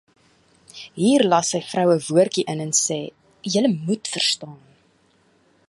[0.99, 3.01] Hier las sy vrou ’n woordjie in en sê:
[3.51, 4.59] “Julle moet verstaan".